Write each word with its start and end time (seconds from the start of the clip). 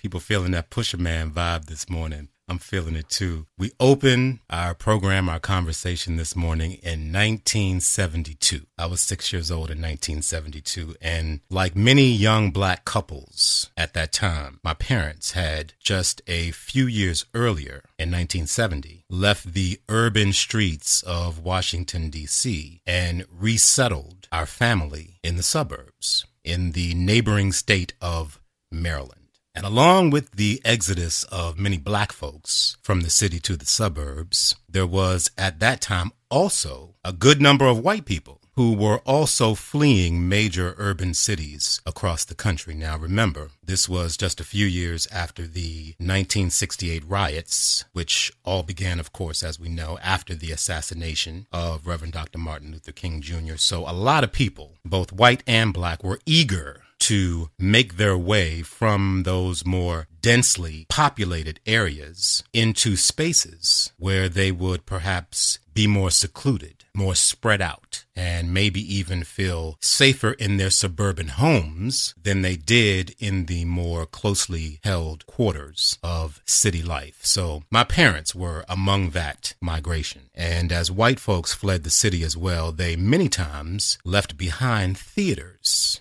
People 0.00 0.20
feeling 0.20 0.52
that 0.52 0.70
Pusher 0.70 0.96
Man 0.96 1.30
vibe 1.30 1.66
this 1.66 1.90
morning. 1.90 2.30
I'm 2.48 2.58
feeling 2.58 2.96
it 2.96 3.10
too. 3.10 3.44
We 3.58 3.72
open 3.78 4.40
our 4.48 4.72
program, 4.72 5.28
our 5.28 5.38
conversation 5.38 6.16
this 6.16 6.34
morning 6.34 6.78
in 6.82 7.12
1972. 7.12 8.62
I 8.78 8.86
was 8.86 9.02
six 9.02 9.30
years 9.30 9.50
old 9.50 9.70
in 9.70 9.76
1972. 9.76 10.96
And 11.02 11.40
like 11.50 11.76
many 11.76 12.10
young 12.10 12.50
black 12.50 12.86
couples 12.86 13.68
at 13.76 13.92
that 13.92 14.10
time, 14.10 14.58
my 14.64 14.72
parents 14.72 15.32
had 15.32 15.74
just 15.78 16.22
a 16.26 16.50
few 16.52 16.86
years 16.86 17.26
earlier 17.34 17.84
in 17.98 18.10
1970 18.10 19.04
left 19.10 19.52
the 19.52 19.80
urban 19.90 20.32
streets 20.32 21.02
of 21.02 21.40
Washington, 21.40 22.08
D.C. 22.08 22.80
and 22.86 23.26
resettled 23.30 24.28
our 24.32 24.46
family 24.46 25.20
in 25.22 25.36
the 25.36 25.42
suburbs 25.42 26.24
in 26.42 26.72
the 26.72 26.94
neighboring 26.94 27.52
state 27.52 27.92
of 28.00 28.40
Maryland. 28.72 29.19
And 29.54 29.66
along 29.66 30.10
with 30.10 30.32
the 30.32 30.60
exodus 30.64 31.24
of 31.24 31.58
many 31.58 31.76
black 31.76 32.12
folks 32.12 32.76
from 32.82 33.00
the 33.00 33.10
city 33.10 33.40
to 33.40 33.56
the 33.56 33.66
suburbs, 33.66 34.54
there 34.68 34.86
was 34.86 35.30
at 35.36 35.58
that 35.58 35.80
time 35.80 36.12
also 36.30 36.94
a 37.04 37.12
good 37.12 37.40
number 37.40 37.66
of 37.66 37.80
white 37.80 38.04
people 38.04 38.40
who 38.54 38.74
were 38.74 38.98
also 39.06 39.54
fleeing 39.54 40.28
major 40.28 40.74
urban 40.76 41.14
cities 41.14 41.80
across 41.86 42.24
the 42.24 42.34
country. 42.34 42.74
Now, 42.74 42.98
remember, 42.98 43.50
this 43.64 43.88
was 43.88 44.16
just 44.16 44.40
a 44.40 44.44
few 44.44 44.66
years 44.66 45.08
after 45.10 45.46
the 45.46 45.94
1968 45.98 47.02
riots, 47.06 47.84
which 47.92 48.30
all 48.44 48.62
began, 48.62 49.00
of 49.00 49.12
course, 49.12 49.42
as 49.42 49.58
we 49.58 49.68
know, 49.68 49.98
after 50.02 50.34
the 50.34 50.52
assassination 50.52 51.46
of 51.52 51.86
Reverend 51.86 52.12
Dr. 52.12 52.38
Martin 52.38 52.72
Luther 52.72 52.92
King 52.92 53.22
Jr. 53.22 53.56
So, 53.56 53.88
a 53.88 53.92
lot 53.92 54.24
of 54.24 54.32
people, 54.32 54.76
both 54.84 55.12
white 55.12 55.42
and 55.46 55.72
black, 55.72 56.04
were 56.04 56.20
eager 56.26 56.82
to 57.00 57.50
make 57.58 57.96
their 57.96 58.16
way 58.16 58.62
from 58.62 59.22
those 59.24 59.66
more 59.66 60.06
densely 60.22 60.86
populated 60.88 61.60
areas 61.66 62.44
into 62.52 62.96
spaces 62.96 63.92
where 63.98 64.28
they 64.28 64.52
would 64.52 64.86
perhaps 64.86 65.58
be 65.72 65.86
more 65.86 66.10
secluded, 66.10 66.84
more 66.94 67.14
spread 67.14 67.62
out, 67.62 68.04
and 68.14 68.52
maybe 68.52 68.80
even 68.94 69.24
feel 69.24 69.76
safer 69.80 70.32
in 70.32 70.56
their 70.56 70.70
suburban 70.70 71.28
homes 71.28 72.14
than 72.20 72.42
they 72.42 72.56
did 72.56 73.14
in 73.18 73.46
the 73.46 73.64
more 73.64 74.04
closely 74.04 74.78
held 74.84 75.24
quarters 75.26 75.98
of 76.02 76.42
city 76.44 76.82
life. 76.82 77.20
So 77.22 77.62
my 77.70 77.84
parents 77.84 78.34
were 78.34 78.64
among 78.68 79.10
that 79.10 79.54
migration. 79.60 80.28
And 80.34 80.70
as 80.72 80.90
white 80.90 81.20
folks 81.20 81.54
fled 81.54 81.84
the 81.84 81.90
city 81.90 82.22
as 82.24 82.36
well, 82.36 82.72
they 82.72 82.96
many 82.96 83.28
times 83.28 83.96
left 84.04 84.36
behind 84.36 84.98
theaters 84.98 86.00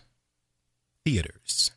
theaters 1.05 1.71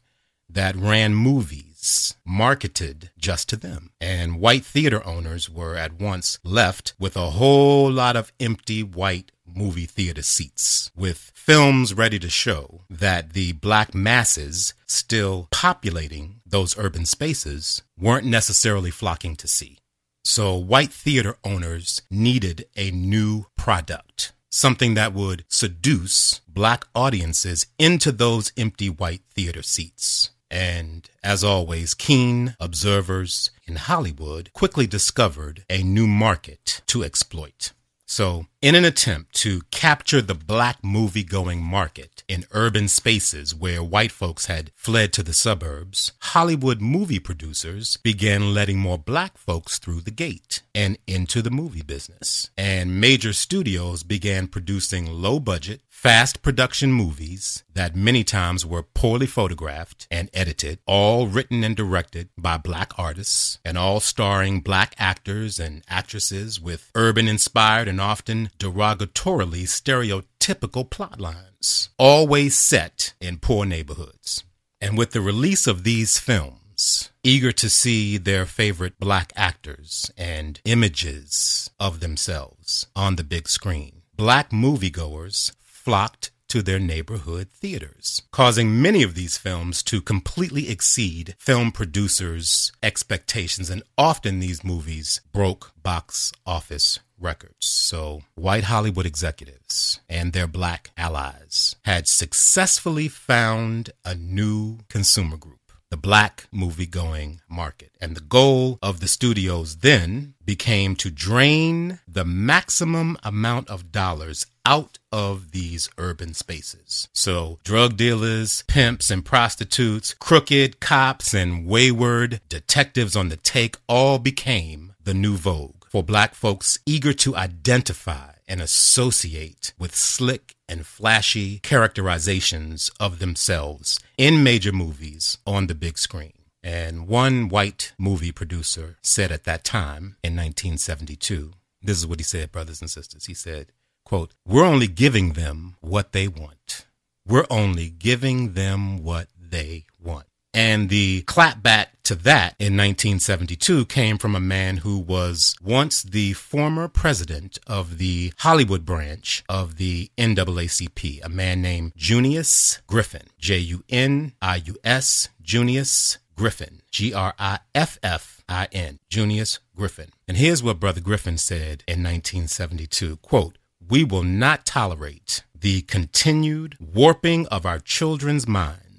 that 0.48 0.76
ran 0.76 1.14
movies 1.14 2.14
marketed 2.24 3.10
just 3.18 3.48
to 3.48 3.56
them. 3.56 3.90
And 4.00 4.40
white 4.40 4.64
theater 4.64 5.04
owners 5.06 5.48
were 5.50 5.76
at 5.76 6.00
once 6.00 6.38
left 6.44 6.94
with 6.98 7.16
a 7.16 7.30
whole 7.30 7.90
lot 7.90 8.16
of 8.16 8.32
empty 8.38 8.82
white 8.82 9.32
movie 9.46 9.86
theater 9.86 10.22
seats 10.22 10.90
with 10.96 11.32
films 11.34 11.92
ready 11.94 12.18
to 12.18 12.28
show 12.28 12.82
that 12.88 13.32
the 13.32 13.52
black 13.52 13.94
masses 13.94 14.74
still 14.86 15.48
populating 15.50 16.40
those 16.46 16.78
urban 16.78 17.04
spaces 17.04 17.82
weren't 17.98 18.26
necessarily 18.26 18.90
flocking 18.90 19.36
to 19.36 19.48
see. 19.48 19.78
So 20.24 20.56
white 20.56 20.92
theater 20.92 21.36
owners 21.44 22.02
needed 22.10 22.66
a 22.76 22.90
new 22.90 23.46
product 23.56 24.32
something 24.52 24.94
that 24.94 25.14
would 25.14 25.44
seduce 25.48 26.40
black 26.46 26.84
audiences 26.94 27.66
into 27.78 28.12
those 28.12 28.52
empty 28.56 28.88
white 28.88 29.22
theater 29.34 29.62
seats. 29.62 30.30
And 30.50 31.08
as 31.24 31.42
always, 31.42 31.94
keen 31.94 32.54
observers 32.60 33.50
in 33.66 33.76
Hollywood 33.76 34.52
quickly 34.52 34.86
discovered 34.86 35.64
a 35.70 35.82
new 35.82 36.06
market 36.06 36.82
to 36.88 37.02
exploit. 37.02 37.72
So, 38.04 38.46
in 38.62 38.76
an 38.76 38.84
attempt 38.84 39.34
to 39.34 39.60
capture 39.72 40.22
the 40.22 40.36
black 40.36 40.84
movie 40.84 41.24
going 41.24 41.60
market 41.60 42.22
in 42.28 42.44
urban 42.52 42.86
spaces 42.86 43.52
where 43.52 43.82
white 43.82 44.12
folks 44.12 44.46
had 44.46 44.70
fled 44.76 45.12
to 45.12 45.22
the 45.24 45.32
suburbs, 45.32 46.12
Hollywood 46.20 46.80
movie 46.80 47.18
producers 47.18 47.96
began 48.04 48.54
letting 48.54 48.78
more 48.78 48.98
black 48.98 49.36
folks 49.36 49.80
through 49.80 50.00
the 50.00 50.12
gate 50.12 50.62
and 50.76 50.96
into 51.08 51.42
the 51.42 51.50
movie 51.50 51.82
business. 51.82 52.50
And 52.56 53.00
major 53.00 53.32
studios 53.32 54.04
began 54.04 54.46
producing 54.46 55.10
low 55.10 55.40
budget, 55.40 55.80
fast 55.90 56.40
production 56.40 56.92
movies 56.92 57.64
that 57.74 57.96
many 57.96 58.22
times 58.22 58.64
were 58.64 58.82
poorly 58.82 59.26
photographed 59.26 60.06
and 60.10 60.30
edited, 60.32 60.78
all 60.86 61.26
written 61.26 61.64
and 61.64 61.76
directed 61.76 62.28
by 62.38 62.56
black 62.56 62.92
artists, 62.98 63.58
and 63.64 63.76
all 63.76 63.98
starring 63.98 64.60
black 64.60 64.94
actors 64.98 65.58
and 65.58 65.82
actresses 65.88 66.60
with 66.60 66.90
urban 66.94 67.26
inspired 67.26 67.88
and 67.88 68.00
often 68.00 68.50
derogatorily 68.58 69.64
stereotypical 69.64 70.88
plot 70.88 71.20
lines, 71.20 71.90
always 71.98 72.56
set 72.56 73.14
in 73.20 73.38
poor 73.38 73.64
neighborhoods. 73.64 74.44
And 74.80 74.98
with 74.98 75.12
the 75.12 75.20
release 75.20 75.66
of 75.66 75.84
these 75.84 76.18
films, 76.18 77.10
eager 77.22 77.52
to 77.52 77.70
see 77.70 78.18
their 78.18 78.46
favorite 78.46 78.98
black 78.98 79.32
actors 79.36 80.10
and 80.16 80.60
images 80.64 81.70
of 81.78 82.00
themselves 82.00 82.86
on 82.96 83.16
the 83.16 83.24
big 83.24 83.48
screen, 83.48 84.02
black 84.16 84.50
moviegoers 84.50 85.52
flocked 85.60 86.30
to 86.52 86.60
their 86.60 86.78
neighborhood 86.78 87.48
theaters, 87.50 88.20
causing 88.30 88.82
many 88.82 89.02
of 89.02 89.14
these 89.14 89.38
films 89.38 89.82
to 89.82 90.02
completely 90.02 90.68
exceed 90.68 91.34
film 91.38 91.72
producers' 91.72 92.70
expectations. 92.82 93.70
And 93.70 93.82
often 93.96 94.38
these 94.38 94.62
movies 94.62 95.22
broke 95.32 95.72
box 95.82 96.30
office 96.44 97.00
records. 97.22 97.66
So, 97.66 98.22
white 98.34 98.64
Hollywood 98.64 99.06
executives 99.06 100.00
and 100.08 100.32
their 100.32 100.46
black 100.46 100.90
allies 100.96 101.76
had 101.84 102.08
successfully 102.08 103.08
found 103.08 103.90
a 104.04 104.14
new 104.14 104.80
consumer 104.88 105.36
group 105.36 105.58
the 105.92 105.96
black 105.98 106.46
movie 106.50 106.86
going 106.86 107.42
market. 107.50 107.90
And 108.00 108.16
the 108.16 108.22
goal 108.22 108.78
of 108.80 109.00
the 109.00 109.06
studios 109.06 109.76
then 109.76 110.32
became 110.42 110.96
to 110.96 111.10
drain 111.10 112.00
the 112.08 112.24
maximum 112.24 113.18
amount 113.22 113.68
of 113.68 113.92
dollars 113.92 114.46
out 114.64 114.98
of 115.12 115.50
these 115.50 115.90
urban 115.98 116.32
spaces. 116.32 117.08
So, 117.12 117.58
drug 117.62 117.98
dealers, 117.98 118.64
pimps, 118.68 119.10
and 119.10 119.22
prostitutes, 119.22 120.14
crooked 120.14 120.80
cops, 120.80 121.34
and 121.34 121.66
wayward 121.66 122.40
detectives 122.48 123.14
on 123.14 123.28
the 123.28 123.36
take 123.36 123.76
all 123.86 124.18
became 124.18 124.94
the 125.04 125.12
new 125.12 125.36
vogue 125.36 125.81
for 125.92 126.02
black 126.02 126.34
folks 126.34 126.78
eager 126.86 127.12
to 127.12 127.36
identify 127.36 128.30
and 128.48 128.62
associate 128.62 129.74
with 129.78 129.94
slick 129.94 130.56
and 130.66 130.86
flashy 130.86 131.58
characterizations 131.58 132.90
of 132.98 133.18
themselves 133.18 134.00
in 134.16 134.42
major 134.42 134.72
movies 134.72 135.36
on 135.46 135.66
the 135.66 135.74
big 135.74 135.98
screen. 135.98 136.32
And 136.62 137.06
one 137.06 137.50
white 137.50 137.92
movie 137.98 138.32
producer 138.32 138.96
said 139.02 139.30
at 139.30 139.44
that 139.44 139.64
time 139.64 140.16
in 140.24 140.34
1972, 140.34 141.52
this 141.82 141.98
is 141.98 142.06
what 142.06 142.20
he 142.20 142.24
said, 142.24 142.50
brothers 142.50 142.80
and 142.80 142.88
sisters. 142.88 143.26
He 143.26 143.34
said, 143.34 143.66
quote, 144.02 144.32
we're 144.46 144.64
only 144.64 144.88
giving 144.88 145.34
them 145.34 145.76
what 145.82 146.12
they 146.12 146.26
want. 146.26 146.86
We're 147.28 147.46
only 147.50 147.90
giving 147.90 148.54
them 148.54 149.02
what 149.04 149.28
they 149.38 149.84
want. 150.02 150.24
And 150.54 150.90
the 150.90 151.22
clapback 151.22 151.86
to 152.04 152.14
that 152.16 152.54
in 152.58 152.76
1972 152.76 153.86
came 153.86 154.18
from 154.18 154.34
a 154.34 154.40
man 154.40 154.78
who 154.78 154.98
was 154.98 155.54
once 155.62 156.02
the 156.02 156.34
former 156.34 156.88
president 156.88 157.58
of 157.66 157.96
the 157.96 158.32
Hollywood 158.38 158.84
branch 158.84 159.44
of 159.48 159.76
the 159.76 160.10
NAACP, 160.18 161.24
a 161.24 161.28
man 161.28 161.62
named 161.62 161.92
Junius 161.96 162.82
Griffin, 162.86 163.28
J 163.38 163.58
U 163.58 163.84
N 163.88 164.32
I 164.42 164.56
U 164.56 164.76
S, 164.84 165.30
Junius 165.40 166.18
Griffin, 166.36 166.82
G 166.90 167.14
R 167.14 167.34
I 167.38 167.60
F 167.74 167.98
F 168.02 168.42
I 168.46 168.68
N, 168.72 168.98
Junius 169.08 169.58
Griffin. 169.74 170.10
And 170.28 170.36
here's 170.36 170.62
what 170.62 170.80
Brother 170.80 171.00
Griffin 171.00 171.38
said 171.38 171.82
in 171.88 172.02
1972 172.02 173.16
quote, 173.18 173.56
We 173.88 174.04
will 174.04 174.24
not 174.24 174.66
tolerate 174.66 175.44
the 175.58 175.82
continued 175.82 176.76
warping 176.78 177.46
of 177.46 177.64
our 177.64 177.78
children's 177.78 178.46
minds 178.46 178.91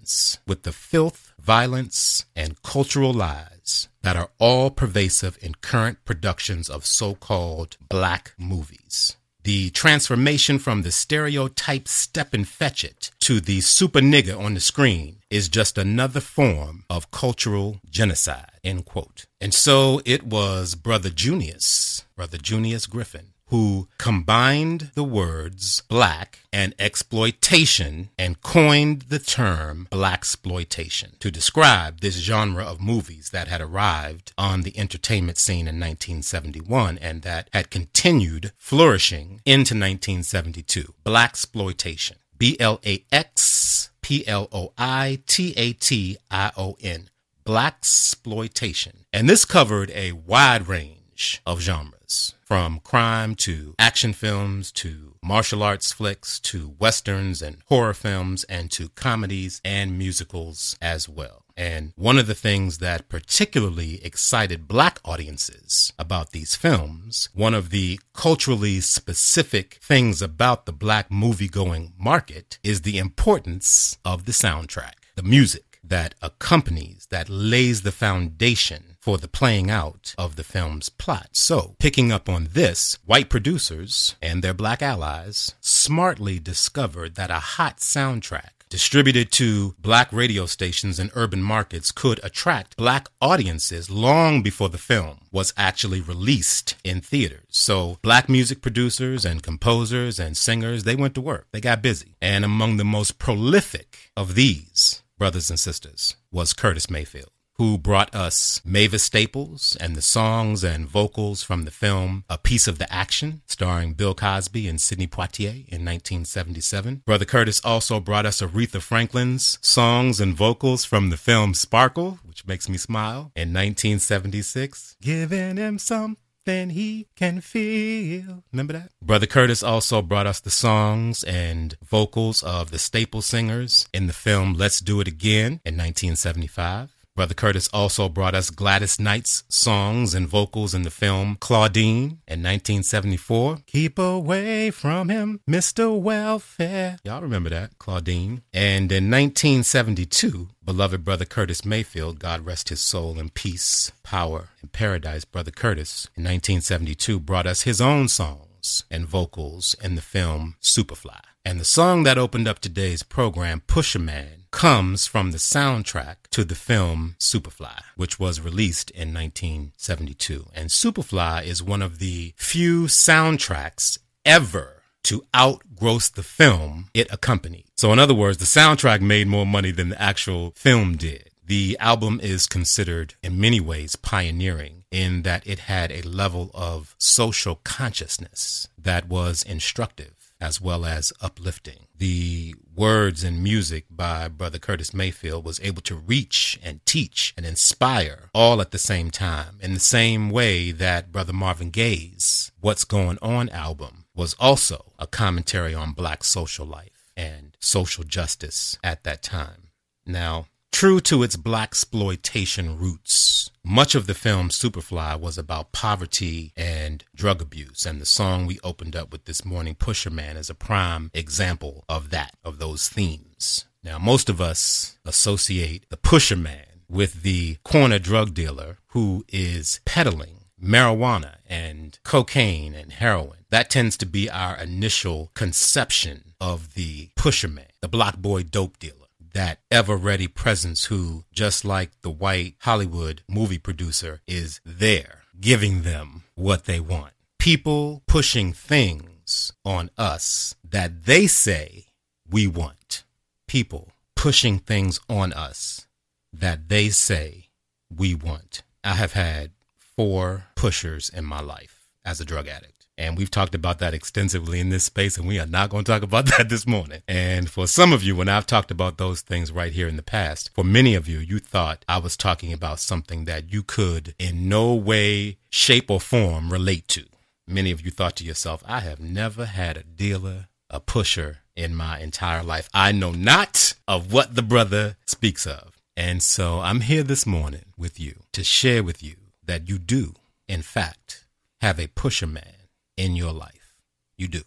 with 0.48 0.64
the 0.64 0.72
filth 0.72 1.34
violence, 1.44 2.26
and 2.36 2.62
cultural 2.64 3.14
lies 3.14 3.90
that 4.02 4.16
are 4.16 4.30
all 4.40 4.70
pervasive 4.70 5.38
in 5.42 5.56
current 5.56 5.98
productions 6.06 6.70
of 6.70 6.86
so 6.86 7.16
called 7.16 7.78
black 7.90 8.34
movies. 8.38 9.18
The 9.44 9.72
transformation 9.72 10.58
from 10.58 10.84
the 10.84 10.92
stereotype 10.92 11.90
step 11.90 12.34
and 12.34 12.48
fetch 12.48 12.86
it 12.86 13.12
to 13.26 13.42
the 13.42 13.60
super 13.60 14.00
nigger 14.00 14.40
on 14.40 14.54
the 14.54 14.62
screen 14.62 15.18
is 15.30 15.50
just 15.50 15.78
another 15.78 16.22
form 16.22 16.86
of 16.90 17.12
cultural 17.12 17.82
genocide, 17.90 18.52
end 18.64 18.86
quote. 18.86 19.26
And 19.42 19.54
so 19.54 20.02
it 20.06 20.24
was 20.24 20.76
Brother 20.76 21.10
Junius, 21.10 22.06
Brother 22.16 22.38
Junius 22.38 22.86
Griffin, 22.86 23.33
who 23.54 23.88
combined 24.00 24.90
the 24.96 25.04
words 25.04 25.84
black 25.88 26.40
and 26.52 26.74
exploitation 26.80 28.10
and 28.18 28.42
coined 28.42 29.04
the 29.10 29.20
term 29.20 29.88
blaxploitation 29.92 31.20
to 31.20 31.30
describe 31.30 32.02
this 32.02 32.16
genre 32.16 32.64
of 32.64 32.82
movies 32.82 33.30
that 33.30 33.48
had 33.48 33.62
arrived 33.62 34.34
on 34.40 34.64
the 34.64 34.76
entertainment 34.76 35.38
scene 35.38 35.68
in 35.68 35.80
1971 35.80 36.98
and 36.98 37.22
that 37.22 37.48
had 37.54 37.70
continued 37.70 38.52
flourishing 38.58 39.40
into 39.46 39.76
1972. 39.76 40.92
Black 41.04 41.30
exploitation. 41.30 42.18
B 42.40 42.58
L 42.60 42.82
A 42.84 43.06
X 43.12 43.92
P 44.02 44.26
L 44.26 44.48
O 44.52 44.74
I 44.80 45.20
T 45.28 45.54
A 45.58 45.74
T 45.74 46.18
I 46.32 46.52
O 46.58 46.76
N. 46.82 47.08
Blaxploitation. 47.46 49.04
And 49.14 49.30
this 49.30 49.46
covered 49.46 49.92
a 49.92 50.14
wide 50.14 50.68
range 50.68 51.40
of 51.46 51.60
genres 51.60 52.34
from 52.54 52.80
crime 52.84 53.34
to 53.34 53.74
action 53.80 54.14
films 54.14 54.72
to 54.72 55.16
martial 55.24 55.64
arts 55.64 55.92
flicks 55.92 56.40
to 56.40 56.76
westerns 56.78 57.42
and 57.42 57.58
horror 57.66 57.96
films 57.96 58.44
and 58.44 58.70
to 58.70 58.90
comedies 58.90 59.60
and 59.66 59.98
musicals 59.98 60.78
as 60.80 61.10
well. 61.10 61.46
And 61.58 61.94
one 61.96 62.20
of 62.20 62.28
the 62.28 62.36
things 62.36 62.78
that 62.78 63.10
particularly 63.10 64.06
excited 64.06 64.68
black 64.68 65.00
audiences 65.04 65.94
about 65.98 66.30
these 66.30 66.56
films, 66.56 67.28
one 67.34 67.56
of 67.56 67.72
the 67.72 68.00
culturally 68.14 68.82
specific 68.82 69.80
things 69.82 70.22
about 70.22 70.68
the 70.68 70.74
black 70.74 71.10
movie 71.10 71.50
going 71.50 71.94
market 71.98 72.60
is 72.64 72.84
the 72.84 73.00
importance 73.00 73.98
of 74.06 74.26
the 74.26 74.32
soundtrack, 74.32 74.94
the 75.16 75.24
music 75.24 75.73
that 75.84 76.16
accompanies, 76.22 77.08
that 77.10 77.30
lays 77.30 77.82
the 77.82 77.92
foundation 77.92 78.96
for 79.00 79.18
the 79.18 79.28
playing 79.28 79.70
out 79.70 80.16
of 80.18 80.36
the 80.36 80.44
film's 80.44 80.90
plot. 80.90 81.30
So, 81.34 81.76
picking 81.80 82.12
up 82.12 82.30
on 82.30 82.50
this, 82.54 82.98
white 83.06 83.30
producers 83.30 84.16
and 84.22 84.42
their 84.42 84.54
black 84.54 84.82
allies 84.82 85.56
smartly 85.60 86.40
discovered 86.40 87.16
that 87.16 87.30
a 87.30 87.40
hot 87.40 87.78
soundtrack 87.78 88.64
distributed 88.74 89.32
to 89.32 89.76
black 89.78 90.12
radio 90.12 90.48
stations 90.48 91.00
in 91.00 91.12
urban 91.14 91.44
markets 91.44 91.92
could 91.92 92.20
attract 92.24 92.76
black 92.76 93.08
audiences 93.22 93.88
long 93.88 94.42
before 94.42 94.68
the 94.68 94.80
film 94.80 95.20
was 95.32 95.54
actually 95.56 96.02
released 96.02 96.76
in 96.84 97.00
theaters. 97.00 97.46
So 97.50 98.00
black 98.02 98.28
music 98.28 98.64
producers 98.64 99.26
and 99.26 99.44
composers 99.44 100.20
and 100.20 100.36
singers, 100.36 100.86
they 100.86 100.96
went 100.96 101.14
to 101.14 101.22
work. 101.22 101.46
They 101.52 101.62
got 101.62 101.84
busy. 101.84 102.16
And 102.20 102.44
among 102.44 102.78
the 102.78 102.84
most 102.84 103.20
prolific 103.20 104.10
of 104.18 104.34
these 104.34 105.03
brothers 105.18 105.50
and 105.50 105.60
sisters 105.60 106.16
was 106.32 106.54
Curtis 106.54 106.90
Mayfield 106.90 107.30
who 107.58 107.78
brought 107.78 108.14
us 108.16 108.62
Mavis 108.66 109.04
Staples 109.04 109.78
and 109.80 109.96
the 109.96 110.02
songs 110.02 110.64
and 110.64 110.88
vocals 110.88 111.44
from 111.44 111.66
the 111.66 111.72
film 111.72 112.24
A 112.30 112.38
Piece 112.38 112.68
of 112.68 112.80
the 112.80 112.92
Action, 112.92 113.42
starring 113.46 113.94
Bill 113.94 114.16
Cosby 114.16 114.68
and 114.68 114.82
Sidney 114.82 115.08
Poitier 115.08 115.68
in 115.68 115.86
1977. 115.86 117.04
Brother 117.06 117.26
Curtis 117.26 117.62
also 117.64 118.00
brought 118.00 118.26
us 118.26 118.42
Aretha 118.42 118.82
Franklin's 118.82 119.60
songs 119.62 120.20
and 120.20 120.36
vocals 120.36 120.84
from 120.84 121.10
the 121.10 121.18
film 121.18 121.54
Sparkle, 121.54 122.20
which 122.26 122.48
makes 122.48 122.68
me 122.68 122.78
smile, 122.78 123.32
in 123.36 123.54
1976. 123.54 124.98
Giving 125.02 125.58
him 125.58 125.78
some 125.78 126.18
then 126.46 126.72
he 126.72 127.08
can 127.16 127.42
feel. 127.42 128.44
Remember 128.52 128.74
that? 128.74 128.92
Brother 129.02 129.28
Curtis 129.28 129.64
also 129.64 130.02
brought 130.02 130.28
us 130.28 130.40
the 130.40 130.50
songs 130.50 131.24
and 131.24 131.76
vocals 131.84 132.44
of 132.44 132.72
the 132.72 132.80
staple 132.80 133.22
singers 133.22 133.88
in 133.94 134.08
the 134.08 134.14
film 134.14 134.54
Let's 134.54 134.80
Do 134.80 135.02
It 135.02 135.08
Again 135.08 135.62
in 135.66 135.78
1975. 135.78 136.93
Brother 137.16 137.36
Curtis 137.36 137.70
also 137.72 138.10
brought 138.10 138.34
us 138.34 138.50
Gladys 138.50 139.00
Knight's 139.00 139.44
songs 139.48 140.16
and 140.16 140.28
vocals 140.28 140.74
in 140.74 140.82
the 140.82 140.90
film 140.90 141.38
Claudine 141.40 142.22
in 142.28 142.42
1974. 142.42 143.60
Keep 143.68 144.00
away 144.00 144.72
from 144.72 145.10
him, 145.10 145.40
Mr. 145.48 145.96
Welfare. 145.96 146.98
Y'all 147.04 147.22
remember 147.22 147.52
that, 147.52 147.78
Claudine. 147.78 148.42
And 148.52 148.92
in 148.92 149.12
1972, 149.12 150.50
beloved 150.66 151.04
brother 151.04 151.26
Curtis 151.26 151.64
Mayfield, 151.64 152.18
God 152.18 152.48
rest 152.48 152.70
his 152.70 152.82
soul 152.82 153.20
in 153.20 153.30
peace, 153.30 153.92
power, 154.02 154.50
and 154.62 154.72
paradise, 154.72 155.24
brother 155.24 155.52
Curtis, 155.52 156.08
in 156.16 156.24
1972 156.24 157.20
brought 157.20 157.46
us 157.46 157.62
his 157.62 157.80
own 157.80 158.08
songs 158.08 158.86
and 158.90 159.06
vocals 159.06 159.76
in 159.84 159.94
the 159.94 160.02
film 160.02 160.56
Superfly. 160.64 161.20
And 161.46 161.60
the 161.60 161.66
song 161.66 162.04
that 162.04 162.18
opened 162.18 162.48
up 162.48 162.58
today's 162.58 163.04
program, 163.04 163.62
Pusher 163.68 164.00
Man, 164.00 164.43
comes 164.54 165.08
from 165.08 165.32
the 165.32 165.38
soundtrack 165.38 166.16
to 166.32 166.46
the 166.46 166.56
film 166.56 167.16
Superfly, 167.20 167.82
which 167.98 168.20
was 168.20 168.40
released 168.40 168.92
in 168.92 169.14
1972. 169.14 170.48
And 170.54 170.70
Superfly 170.70 171.44
is 171.44 171.62
one 171.62 171.82
of 171.82 172.00
the 172.00 172.34
few 172.38 172.84
soundtracks 172.84 173.98
ever 174.24 174.84
to 175.06 175.26
outgross 175.34 176.14
the 176.14 176.24
film 176.24 176.90
it 176.94 177.12
accompanied. 177.12 177.66
So, 177.76 177.92
in 177.92 178.00
other 178.00 178.14
words, 178.14 178.38
the 178.38 178.46
soundtrack 178.46 179.02
made 179.02 179.28
more 179.28 179.46
money 179.46 179.72
than 179.72 179.90
the 179.90 180.02
actual 180.02 180.54
film 180.56 180.96
did. 180.96 181.32
The 181.46 181.76
album 181.82 182.22
is 182.24 182.46
considered 182.46 183.16
in 183.22 183.42
many 183.42 183.60
ways 183.60 183.98
pioneering 183.98 184.86
in 184.92 185.24
that 185.24 185.46
it 185.46 185.60
had 185.60 185.92
a 185.92 186.04
level 186.04 186.52
of 186.54 186.96
social 187.00 187.60
consciousness 187.66 188.70
that 188.78 189.10
was 189.10 189.44
instructive 189.44 190.23
as 190.40 190.60
well 190.60 190.86
as 190.86 191.14
uplifting. 191.22 191.88
The 191.98 192.56
words 192.76 193.24
and 193.24 193.42
music 193.42 193.86
by 193.90 194.28
Brother 194.28 194.60
Curtis 194.60 194.94
Mayfield 194.94 195.46
was 195.46 195.60
able 195.62 195.82
to 195.84 195.96
reach 195.96 196.60
and 196.64 196.86
teach 196.86 197.34
and 197.38 197.46
inspire 197.46 198.30
all 198.34 198.62
at 198.62 198.72
the 198.72 198.78
same 198.78 199.12
time, 199.12 199.58
in 199.62 199.74
the 199.74 199.80
same 199.80 200.30
way 200.30 200.72
that 200.72 201.12
Brother 201.12 201.34
Marvin 201.34 201.70
Gaye's 201.70 202.52
What's 202.60 202.84
Going 202.84 203.18
On 203.22 203.50
album 203.50 204.06
was 204.16 204.36
also 204.40 204.94
a 205.00 205.08
commentary 205.08 205.74
on 205.74 205.94
black 205.94 206.24
social 206.24 206.66
life 206.66 207.10
and 207.16 207.56
social 207.60 208.04
justice 208.04 208.78
at 208.84 209.04
that 209.04 209.24
time. 209.24 209.70
Now, 210.06 210.48
True 210.74 211.00
to 211.02 211.22
its 211.22 211.36
black 211.36 211.70
exploitation 211.70 212.80
roots, 212.80 213.52
much 213.66 213.96
of 213.96 214.08
the 214.08 214.14
film 214.14 214.50
Superfly 214.50 215.20
was 215.20 215.38
about 215.38 215.72
poverty 215.72 216.52
and 216.56 217.04
drug 217.16 217.42
abuse, 217.42 217.86
and 217.86 218.02
the 218.02 218.06
song 218.06 218.46
we 218.46 218.60
opened 218.64 218.96
up 218.96 219.12
with 219.12 219.26
this 219.26 219.46
morning, 219.46 219.76
Pusher 219.76 220.10
Man, 220.10 220.38
is 220.38 220.50
a 220.50 220.56
prime 220.56 221.10
example 221.14 221.86
of 221.88 222.10
that, 222.10 222.36
of 222.44 222.60
those 222.60 222.90
themes. 222.90 223.66
Now, 223.84 223.98
most 223.98 224.30
of 224.30 224.40
us 224.40 224.98
associate 225.06 225.86
the 225.90 225.98
Pusher 225.98 226.36
Man 226.36 226.82
with 226.90 227.24
the 227.24 227.58
corner 227.64 228.00
drug 228.00 228.34
dealer 228.34 228.78
who 228.88 229.26
is 229.30 229.80
peddling 229.86 230.44
marijuana 230.62 231.36
and 231.48 232.00
cocaine 232.04 232.74
and 232.74 232.94
heroin. 232.94 233.40
That 233.50 233.70
tends 233.70 233.98
to 233.98 234.06
be 234.06 234.30
our 234.30 234.58
initial 234.58 235.32
conception 235.34 236.34
of 236.40 236.74
the 236.74 237.10
pusher 237.16 237.48
man, 237.48 237.68
the 237.82 237.88
block 237.88 238.18
boy 238.18 238.44
dope 238.44 238.80
dealer 238.80 239.03
that 239.34 239.60
ever 239.70 239.98
ready 239.98 240.28
presence 240.28 240.86
who, 240.86 241.26
just 241.32 241.66
like 241.66 241.92
the 242.02 242.10
white 242.10 242.56
Hollywood 242.62 243.22
movie 243.28 243.58
producer, 243.58 244.22
is 244.28 244.62
there 244.66 245.24
giving 245.40 245.82
them 245.82 246.24
what 246.36 246.66
they 246.66 246.80
want. 246.80 247.14
People 247.40 248.04
pushing 248.08 248.54
things 248.54 249.52
on 249.66 249.90
us 249.98 250.56
that 250.68 251.06
they 251.06 251.28
say 251.28 251.88
we 252.30 252.48
want. 252.48 253.04
People 253.48 253.90
pushing 254.16 254.60
things 254.60 255.00
on 255.10 255.34
us 255.34 255.88
that 256.32 256.70
they 256.70 256.90
say 256.90 257.50
we 257.96 258.16
want. 258.16 258.64
I 258.84 258.94
have 258.94 259.14
had 259.14 259.52
four 259.78 260.46
pushers 260.56 261.10
in 261.10 261.26
my 261.26 261.42
life 261.42 261.88
as 262.06 262.20
a 262.22 262.26
drug 262.26 262.48
addict. 262.48 262.83
And 262.98 263.18
we've 263.18 263.32
talked 263.32 263.56
about 263.56 263.80
that 263.80 263.94
extensively 263.94 264.60
in 264.60 264.70
this 264.70 264.84
space, 264.84 265.18
and 265.18 265.28
we 265.28 265.40
are 265.40 265.48
not 265.48 265.70
going 265.70 265.84
to 265.84 265.92
talk 265.92 266.04
about 266.04 266.26
that 266.38 266.50
this 266.50 266.68
morning. 266.68 267.02
And 267.08 267.50
for 267.50 267.68
some 267.68 267.92
of 267.92 268.04
you, 268.04 268.16
when 268.16 268.30
I've 268.30 268.46
talked 268.46 268.72
about 268.72 268.98
those 268.98 269.22
things 269.22 269.52
right 269.52 269.74
here 269.74 269.88
in 269.88 269.96
the 269.96 270.04
past, 270.04 270.52
for 270.54 270.64
many 270.64 270.94
of 270.94 271.08
you, 271.08 271.18
you 271.20 271.40
thought 271.40 271.86
I 271.88 271.98
was 271.98 272.16
talking 272.16 272.54
about 272.54 272.80
something 272.80 273.26
that 273.26 273.52
you 273.52 273.64
could 273.64 274.14
in 274.20 274.48
no 274.48 274.74
way, 274.76 275.38
shape, 275.50 275.90
or 275.90 276.00
form 276.00 276.52
relate 276.52 276.88
to. 276.90 277.06
Many 277.48 277.72
of 277.72 277.82
you 277.82 277.92
thought 277.92 278.16
to 278.18 278.24
yourself, 278.24 278.64
I 278.66 278.82
have 278.82 279.00
never 279.00 279.46
had 279.46 279.76
a 279.76 279.84
dealer, 279.84 280.48
a 280.70 280.80
pusher 280.80 281.40
in 281.56 281.76
my 281.76 282.00
entire 282.00 282.44
life. 282.44 282.70
I 282.74 282.92
know 282.92 283.12
not 283.12 283.74
of 283.88 284.14
what 284.14 284.36
the 284.36 284.42
brother 284.42 284.98
speaks 285.06 285.46
of. 285.46 285.82
And 285.96 286.24
so 286.24 286.60
I'm 286.62 286.82
here 286.82 287.04
this 287.04 287.26
morning 287.26 287.66
with 287.78 288.00
you 288.00 288.22
to 288.32 288.44
share 288.44 288.82
with 288.84 289.04
you 289.04 289.16
that 289.46 289.68
you 289.68 289.78
do, 289.78 290.14
in 290.48 290.62
fact, 290.62 291.26
have 291.62 291.80
a 291.80 291.88
pusher 291.88 292.26
man 292.26 292.63
in 293.04 293.18
your 293.18 293.34
life. 293.34 293.76
You 294.16 294.30
do. 294.30 294.44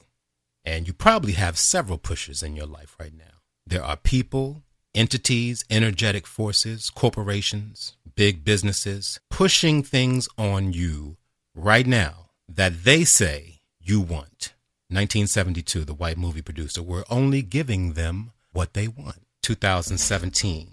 And 0.64 0.86
you 0.86 0.94
probably 0.94 1.32
have 1.32 1.58
several 1.58 1.98
pushers 1.98 2.42
in 2.42 2.56
your 2.56 2.66
life 2.66 2.96
right 2.98 3.12
now. 3.16 3.36
There 3.66 3.84
are 3.84 3.98
people, 3.98 4.62
entities, 4.94 5.62
energetic 5.68 6.26
forces, 6.26 6.88
corporations, 6.88 7.96
big 8.14 8.44
businesses 8.44 9.20
pushing 9.30 9.82
things 9.82 10.26
on 10.38 10.72
you 10.72 11.18
right 11.54 11.86
now 11.86 12.30
that 12.48 12.84
they 12.84 13.04
say 13.04 13.60
you 13.78 14.00
want. 14.00 14.54
1972, 14.88 15.84
the 15.84 15.92
white 15.92 16.16
movie 16.16 16.40
producer, 16.40 16.82
we're 16.82 17.04
only 17.10 17.42
giving 17.42 17.92
them 17.92 18.32
what 18.52 18.72
they 18.72 18.88
want. 18.88 19.20
2017, 19.42 20.70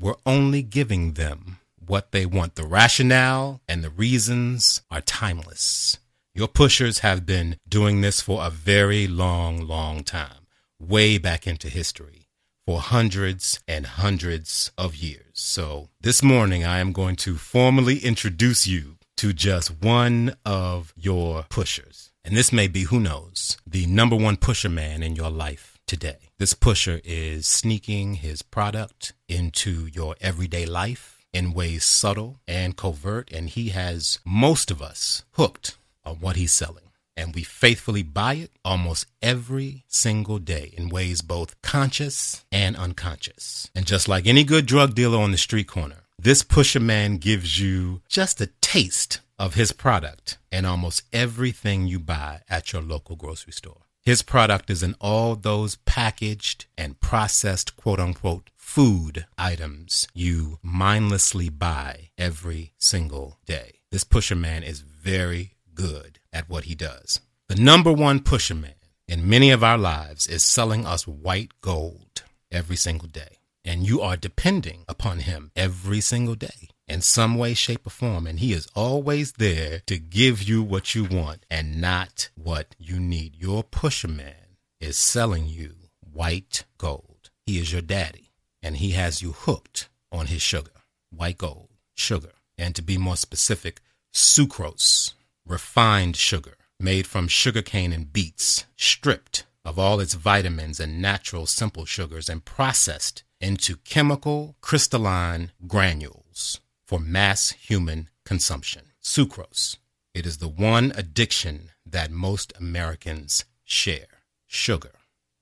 we're 0.00 0.14
only 0.24 0.62
giving 0.62 1.12
them 1.12 1.58
what 1.84 2.12
they 2.12 2.24
want. 2.24 2.54
The 2.54 2.64
rationale 2.64 3.60
and 3.68 3.84
the 3.84 3.90
reasons 3.90 4.80
are 4.90 5.02
timeless. 5.02 5.98
Your 6.36 6.48
pushers 6.48 6.98
have 6.98 7.24
been 7.24 7.56
doing 7.66 8.02
this 8.02 8.20
for 8.20 8.44
a 8.44 8.50
very 8.50 9.06
long, 9.06 9.66
long 9.66 10.04
time, 10.04 10.46
way 10.78 11.16
back 11.16 11.46
into 11.46 11.70
history, 11.70 12.28
for 12.66 12.80
hundreds 12.80 13.58
and 13.66 13.86
hundreds 13.86 14.70
of 14.76 14.96
years. 14.96 15.32
So 15.32 15.88
this 16.02 16.22
morning, 16.22 16.62
I 16.62 16.80
am 16.80 16.92
going 16.92 17.16
to 17.16 17.36
formally 17.36 18.00
introduce 18.00 18.66
you 18.66 18.98
to 19.16 19.32
just 19.32 19.82
one 19.82 20.36
of 20.44 20.92
your 20.94 21.46
pushers. 21.48 22.12
And 22.22 22.36
this 22.36 22.52
may 22.52 22.68
be, 22.68 22.82
who 22.82 23.00
knows, 23.00 23.56
the 23.66 23.86
number 23.86 24.14
one 24.14 24.36
pusher 24.36 24.68
man 24.68 25.02
in 25.02 25.16
your 25.16 25.30
life 25.30 25.78
today. 25.86 26.18
This 26.38 26.52
pusher 26.52 27.00
is 27.02 27.46
sneaking 27.46 28.16
his 28.16 28.42
product 28.42 29.14
into 29.26 29.86
your 29.86 30.16
everyday 30.20 30.66
life 30.66 31.24
in 31.32 31.54
ways 31.54 31.86
subtle 31.86 32.40
and 32.46 32.76
covert, 32.76 33.32
and 33.32 33.48
he 33.48 33.70
has 33.70 34.18
most 34.26 34.70
of 34.70 34.82
us 34.82 35.24
hooked 35.32 35.78
on 36.06 36.16
what 36.16 36.36
he's 36.36 36.52
selling. 36.52 36.84
And 37.16 37.34
we 37.34 37.42
faithfully 37.42 38.02
buy 38.02 38.34
it 38.34 38.50
almost 38.64 39.06
every 39.22 39.84
single 39.88 40.38
day 40.38 40.72
in 40.76 40.90
ways 40.90 41.22
both 41.22 41.60
conscious 41.62 42.44
and 42.52 42.76
unconscious. 42.76 43.70
And 43.74 43.86
just 43.86 44.06
like 44.08 44.26
any 44.26 44.44
good 44.44 44.66
drug 44.66 44.94
dealer 44.94 45.18
on 45.18 45.32
the 45.32 45.38
street 45.38 45.66
corner, 45.66 46.04
this 46.18 46.42
pusher 46.42 46.80
man 46.80 47.16
gives 47.16 47.58
you 47.58 48.02
just 48.08 48.40
a 48.40 48.50
taste 48.60 49.20
of 49.38 49.54
his 49.54 49.72
product 49.72 50.38
and 50.52 50.66
almost 50.66 51.02
everything 51.12 51.86
you 51.86 51.98
buy 51.98 52.42
at 52.48 52.72
your 52.72 52.82
local 52.82 53.16
grocery 53.16 53.52
store. 53.52 53.82
His 54.02 54.22
product 54.22 54.70
is 54.70 54.84
in 54.84 54.94
all 55.00 55.34
those 55.34 55.76
packaged 55.84 56.66
and 56.78 57.00
processed 57.00 57.76
quote 57.76 57.98
unquote 57.98 58.50
food 58.54 59.26
items 59.36 60.06
you 60.14 60.58
mindlessly 60.62 61.48
buy 61.48 62.10
every 62.16 62.72
single 62.78 63.38
day. 63.46 63.80
This 63.90 64.04
pusher 64.04 64.36
man 64.36 64.62
is 64.62 64.80
very 64.80 65.55
good 65.76 66.18
at 66.32 66.48
what 66.48 66.64
he 66.64 66.74
does. 66.74 67.20
The 67.48 67.54
number 67.54 67.92
one 67.92 68.18
pusher 68.20 68.56
man 68.56 68.74
in 69.06 69.28
many 69.28 69.52
of 69.52 69.62
our 69.62 69.78
lives 69.78 70.26
is 70.26 70.42
selling 70.42 70.84
us 70.84 71.06
white 71.06 71.52
gold 71.60 72.24
every 72.50 72.76
single 72.76 73.08
day. 73.08 73.38
And 73.64 73.86
you 73.86 74.00
are 74.00 74.16
depending 74.16 74.84
upon 74.88 75.20
him 75.20 75.50
every 75.54 76.00
single 76.00 76.34
day 76.34 76.70
in 76.88 77.00
some 77.00 77.36
way, 77.36 77.54
shape, 77.54 77.86
or 77.86 77.90
form. 77.90 78.26
And 78.26 78.38
he 78.38 78.52
is 78.52 78.68
always 78.74 79.32
there 79.32 79.82
to 79.86 79.98
give 79.98 80.42
you 80.42 80.62
what 80.62 80.94
you 80.94 81.04
want 81.04 81.44
and 81.50 81.80
not 81.80 82.30
what 82.36 82.74
you 82.78 83.00
need. 83.00 83.36
Your 83.36 83.62
pusher 83.64 84.08
man 84.08 84.58
is 84.80 84.96
selling 84.96 85.46
you 85.46 85.74
white 86.12 86.64
gold. 86.78 87.30
He 87.44 87.58
is 87.58 87.72
your 87.72 87.82
daddy, 87.82 88.32
and 88.62 88.76
he 88.76 88.90
has 88.92 89.22
you 89.22 89.32
hooked 89.32 89.88
on 90.12 90.26
his 90.26 90.42
sugar, 90.42 90.70
white 91.10 91.38
gold, 91.38 91.70
sugar. 91.94 92.32
And 92.58 92.74
to 92.74 92.82
be 92.82 92.98
more 92.98 93.16
specific, 93.16 93.80
sucrose, 94.14 95.12
refined 95.46 96.16
sugar 96.16 96.56
made 96.78 97.06
from 97.06 97.28
sugarcane 97.28 97.92
and 97.92 98.12
beets, 98.12 98.66
stripped 98.76 99.46
of 99.64 99.78
all 99.78 99.98
its 100.00 100.14
vitamins 100.14 100.78
and 100.78 101.00
natural 101.00 101.46
simple 101.46 101.84
sugars 101.84 102.28
and 102.28 102.44
processed 102.44 103.24
into 103.40 103.76
chemical 103.78 104.56
crystalline 104.60 105.50
granules 105.66 106.60
for 106.86 107.00
mass 107.00 107.50
human 107.50 108.08
consumption. 108.24 108.92
Sucrose. 109.02 109.78
It 110.14 110.24
is 110.24 110.38
the 110.38 110.48
one 110.48 110.92
addiction 110.94 111.70
that 111.84 112.10
most 112.10 112.52
Americans 112.58 113.44
share. 113.64 114.22
Sugar. 114.46 114.92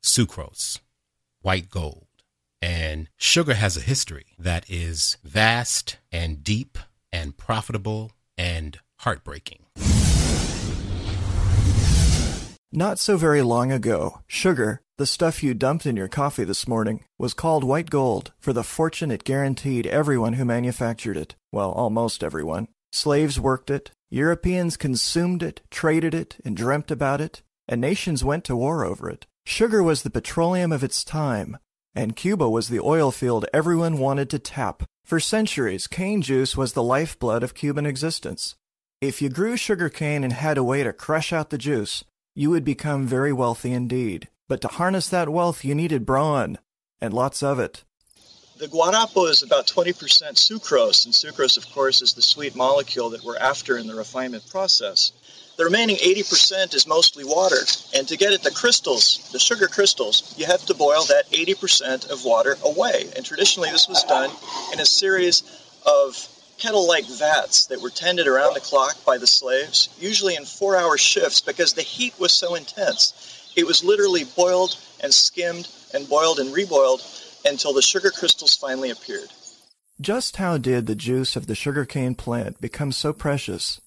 Sucrose. 0.02 0.80
White 1.42 1.70
gold. 1.70 2.06
And 2.61 3.08
sugar 3.16 3.54
has 3.54 3.76
a 3.76 3.80
history 3.82 4.26
that 4.38 4.64
is 4.68 5.18
vast 5.23 5.99
and 6.11 6.42
deep 6.42 6.78
and 7.12 7.37
profitable 7.37 8.12
and 8.38 8.78
heartbreaking. 9.00 9.66
Not 12.76 12.99
so 12.99 13.16
very 13.16 13.40
long 13.40 13.71
ago, 13.71 14.23
sugar, 14.26 14.81
the 14.99 15.07
stuff 15.07 15.45
you 15.45 15.54
dumped 15.54 15.87
in 15.87 15.95
your 15.95 16.09
coffee 16.09 16.43
this 16.43 16.66
morning, 16.66 17.04
was 17.21 17.33
called 17.33 17.62
white 17.62 17.88
gold 17.88 18.33
for 18.40 18.52
the 18.52 18.64
fortune 18.64 19.12
it 19.12 19.23
guaranteed 19.23 19.87
everyone 19.87 20.33
who 20.33 20.45
manufactured 20.45 21.16
it. 21.16 21.37
Well, 21.52 21.71
almost 21.71 22.25
everyone. 22.25 22.66
Slaves 22.90 23.38
worked 23.38 23.71
it, 23.71 23.93
Europeans 24.11 24.76
consumed 24.76 25.40
it, 25.40 25.61
traded 25.71 26.14
it, 26.14 26.38
and 26.45 26.57
dreamt 26.57 26.90
about 26.90 27.21
it, 27.21 27.43
and 27.69 27.81
nations 27.81 28.25
went 28.25 28.43
to 28.47 28.57
war 28.57 28.85
over 28.85 29.09
it. 29.09 29.25
Sugar 29.47 29.81
was 29.81 30.02
the 30.02 30.11
petroleum 30.11 30.73
of 30.73 30.83
its 30.83 31.04
time, 31.04 31.59
and 31.95 32.16
Cuba 32.16 32.50
was 32.50 32.71
the 32.71 32.81
oil 32.81 33.12
field 33.12 33.47
everyone 33.54 33.99
wanted 33.99 34.28
to 34.31 34.40
tap. 34.40 34.83
For 35.04 35.21
centuries, 35.21 35.87
cane 35.87 36.23
juice 36.23 36.57
was 36.57 36.73
the 36.73 36.83
lifeblood 36.83 37.45
of 37.45 37.54
Cuban 37.54 37.87
existence. 37.87 38.57
If 39.00 39.23
you 39.23 39.28
grew 39.28 39.57
sugar 39.57 39.88
cane 39.88 40.25
and 40.25 40.33
had 40.33 40.59
a 40.59 40.64
way 40.64 40.83
to 40.83 40.93
crush 40.93 41.33
out 41.33 41.50
the 41.50 41.59
juice, 41.59 42.02
you 42.34 42.50
would 42.50 42.64
become 42.64 43.06
very 43.06 43.32
wealthy 43.32 43.72
indeed. 43.72 44.28
But 44.48 44.60
to 44.62 44.68
harness 44.68 45.08
that 45.08 45.28
wealth, 45.28 45.64
you 45.64 45.74
needed 45.74 46.04
brawn, 46.04 46.58
and 47.00 47.14
lots 47.14 47.42
of 47.42 47.58
it. 47.58 47.84
The 48.58 48.68
guarapo 48.68 49.26
is 49.26 49.42
about 49.42 49.66
20% 49.66 49.94
sucrose, 50.36 51.04
and 51.04 51.14
sucrose, 51.14 51.56
of 51.56 51.68
course, 51.72 52.02
is 52.02 52.14
the 52.14 52.22
sweet 52.22 52.54
molecule 52.54 53.10
that 53.10 53.24
we're 53.24 53.36
after 53.36 53.78
in 53.78 53.86
the 53.86 53.94
refinement 53.94 54.48
process. 54.48 55.12
The 55.56 55.64
remaining 55.64 55.96
80% 55.96 56.74
is 56.74 56.86
mostly 56.86 57.24
water, 57.24 57.58
and 57.94 58.06
to 58.08 58.16
get 58.16 58.32
at 58.32 58.42
the 58.42 58.50
crystals, 58.50 59.28
the 59.32 59.38
sugar 59.38 59.66
crystals, 59.66 60.34
you 60.36 60.46
have 60.46 60.64
to 60.66 60.74
boil 60.74 61.04
that 61.04 61.30
80% 61.30 62.10
of 62.10 62.24
water 62.24 62.56
away. 62.64 63.08
And 63.16 63.24
traditionally, 63.24 63.70
this 63.70 63.88
was 63.88 64.02
done 64.04 64.30
in 64.72 64.80
a 64.80 64.86
series 64.86 65.42
of 65.86 66.28
kettle 66.58 66.87
like 66.87 67.06
vats 67.06 67.66
that 67.66 67.80
were 67.80 67.90
tended 67.90 68.26
around 68.26 68.54
the 68.54 68.61
clock 68.61 68.96
by 69.04 69.18
the 69.18 69.26
slaves, 69.26 69.88
usually 69.99 70.37
in 70.37 70.44
four 70.44 70.76
hour 70.76 70.96
shifts 70.96 71.40
because 71.40 71.75
the 71.75 71.82
heat 71.82 72.14
was 72.18 72.32
so 72.32 72.54
intense. 72.54 73.52
It 73.56 73.66
was 73.66 73.84
literally 73.84 74.25
boiled 74.25 74.76
and 75.00 75.12
skimmed 75.12 75.68
and 75.92 76.08
boiled 76.08 76.38
and 76.38 76.54
reboiled 76.54 77.02
until 77.44 77.73
the 77.73 77.82
sugar 77.82 78.11
crystals 78.11 78.56
finally 78.56 78.90
appeared. 78.90 79.28
Just 80.00 80.37
how 80.37 80.58
did 80.58 80.87
the 80.87 80.96
juice 80.96 81.37
of 81.37 81.46
the 81.46 81.54
sugarcane 81.54 82.14
plant 82.14 82.61
become 82.61 82.90
so 82.90 83.12
precious? 83.12 83.80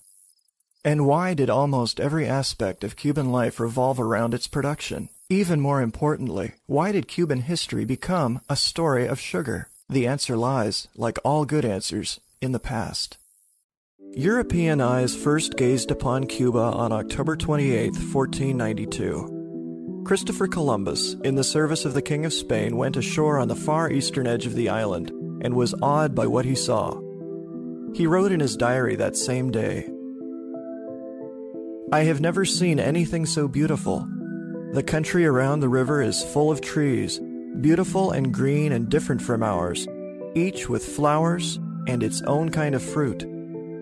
And 0.86 1.06
why 1.06 1.34
did 1.34 1.50
almost 1.50 2.00
every 2.00 2.26
aspect 2.26 2.84
of 2.84 2.96
Cuban 2.96 3.30
life 3.30 3.60
revolve 3.60 4.00
around 4.00 4.34
its 4.34 4.48
production? 4.48 5.10
Even 5.30 5.60
more 5.60 5.82
importantly, 5.82 6.54
why 6.66 6.94
did 6.94 7.10
Cuban 7.10 7.42
history 7.42 7.84
become 7.84 8.40
a 8.50 8.56
story 8.56 9.06
of 9.06 9.20
sugar? 9.20 9.68
The 9.90 10.08
answer 10.08 10.38
lies, 10.38 10.88
like 10.96 11.18
all 11.26 11.44
good 11.44 11.66
answers, 11.66 12.22
in 12.42 12.52
the 12.52 12.60
past. 12.60 13.18
European 14.14 14.82
eyes 14.82 15.16
first 15.16 15.58
gazed 15.58 15.92
upon 15.92 16.26
Cuba 16.26 16.60
on 16.60 16.92
October 16.92 17.36
28, 17.36 17.94
1492. 17.94 20.04
Christopher 20.06 20.48
Columbus, 20.48 21.16
in 21.24 21.36
the 21.36 21.44
service 21.44 21.86
of 21.86 21.94
the 21.94 22.02
King 22.02 22.26
of 22.26 22.34
Spain, 22.34 22.78
went 22.78 22.98
ashore 22.98 23.40
on 23.40 23.48
the 23.48 23.56
far 23.56 23.92
eastern 23.92 24.26
edge 24.26 24.46
of 24.46 24.56
the 24.56 24.70
island 24.70 25.12
and 25.44 25.56
was 25.56 25.76
awed 25.82 26.16
by 26.16 26.26
what 26.26 26.46
he 26.46 26.56
saw. 26.56 27.00
He 27.94 28.08
wrote 28.08 28.32
in 28.32 28.40
his 28.40 28.56
diary 28.56 28.96
that 28.96 29.18
same 29.18 29.52
day 29.52 29.90
I 31.90 32.04
have 32.04 32.20
never 32.20 32.44
seen 32.44 32.82
anything 32.82 33.26
so 33.26 33.48
beautiful. 33.48 34.06
The 34.74 34.84
country 34.84 35.26
around 35.26 35.62
the 35.62 35.70
river 35.70 36.02
is 36.02 36.22
full 36.22 36.52
of 36.52 36.60
trees, 36.60 37.22
beautiful 37.62 38.12
and 38.12 38.34
green 38.34 38.74
and 38.74 38.90
different 38.90 39.22
from 39.22 39.42
ours, 39.42 39.88
each 40.36 40.68
with 40.68 40.86
flowers 40.86 41.60
and 41.88 42.04
its 42.04 42.22
own 42.24 42.50
kind 42.50 42.76
of 42.76 42.84
fruit. 42.84 43.26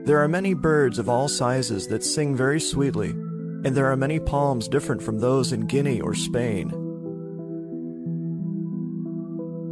There 0.06 0.20
are 0.20 0.28
many 0.28 0.54
birds 0.54 1.00
of 1.00 1.10
all 1.10 1.28
sizes 1.28 1.88
that 1.88 2.04
sing 2.04 2.36
very 2.36 2.60
sweetly, 2.60 3.10
and 3.10 3.76
there 3.76 3.92
are 3.92 3.98
many 3.98 4.20
palms 4.20 4.68
different 4.68 5.02
from 5.02 5.20
those 5.20 5.52
in 5.52 5.66
Guinea 5.66 6.00
or 6.00 6.14
Spain. 6.14 6.72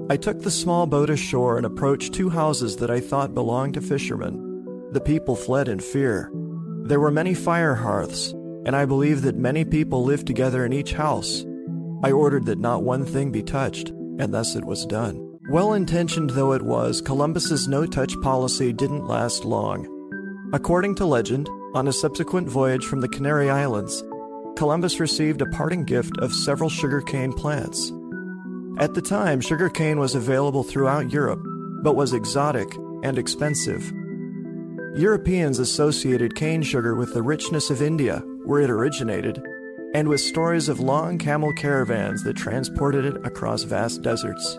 I 0.10 0.18
took 0.18 0.42
the 0.42 0.52
small 0.52 0.86
boat 0.86 1.10
ashore 1.10 1.58
and 1.58 1.66
approached 1.66 2.13
two 2.13 2.30
houses 2.30 2.75
that 2.78 2.92
I 2.92 3.00
thought 3.00 3.34
belonged 3.34 3.75
to 3.75 3.82
fishermen. 3.82 4.90
The 4.92 5.00
people 5.00 5.36
fled 5.36 5.70
in 5.70 5.80
fear. 5.80 6.32
There 6.86 7.00
were 7.00 7.12
many 7.12 7.34
fire 7.34 7.75
hearths, 7.75 8.32
and 8.66 8.75
I 8.75 8.86
believe 8.86 9.22
that 9.22 9.36
many 9.36 9.63
people 9.63 10.04
lived 10.04 10.28
together 10.28 10.66
in 10.66 10.74
each 10.74 10.94
house. 10.94 11.46
I 12.04 12.12
ordered 12.12 12.46
that 12.48 12.60
not 12.60 12.84
one 12.84 13.06
thing 13.06 13.32
be 13.32 13.44
touched, 13.44 13.90
and 13.90 14.34
thus 14.34 14.56
it 14.56 14.66
was 14.66 14.86
done. 14.86 15.33
Well 15.53 15.74
intentioned 15.74 16.31
though 16.31 16.53
it 16.53 16.63
was, 16.63 17.00
Columbus's 17.00 17.67
no 17.67 17.86
touch 17.86 18.19
policy 18.22 18.74
didn't 18.74 19.05
last 19.05 19.45
long. 19.45 19.86
According 20.51 20.95
to 20.95 21.05
legend, 21.05 21.48
on 21.75 21.88
a 21.88 21.93
subsequent 21.93 22.50
voyage 22.50 22.83
from 22.83 23.01
the 23.01 23.07
Canary 23.07 23.51
Islands, 23.51 24.03
Columbus 24.55 25.00
received 25.00 25.43
a 25.43 25.45
parting 25.45 25.83
gift 25.86 26.17
of 26.17 26.33
several 26.33 26.72
sugarcane 26.72 27.33
plants. 27.33 27.91
At 28.79 28.95
the 28.95 29.01
time, 29.03 29.41
sugarcane 29.41 30.00
was 30.00 30.15
available 30.15 30.63
throughout 30.63 31.13
Europe, 31.13 31.45
but 31.83 31.95
was 31.95 32.13
exotic 32.13 32.75
and 33.03 33.19
expensive. 33.19 33.93
Europeans 34.95 35.60
associated 35.60 36.33
cane 36.33 36.63
sugar 36.63 36.95
with 36.95 37.13
the 37.13 37.22
richness 37.22 37.69
of 37.69 37.83
India, 37.83 38.24
where 38.43 38.62
it 38.62 38.72
originated, 38.72 39.39
and 39.93 40.07
with 40.07 40.19
stories 40.19 40.67
of 40.67 40.79
long 40.79 41.19
camel 41.19 41.53
caravans 41.53 42.24
that 42.24 42.38
transported 42.38 43.05
it 43.05 43.24
across 43.24 43.62
vast 43.62 44.01
deserts. 44.01 44.57